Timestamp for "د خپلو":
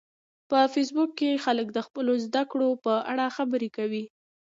1.73-2.13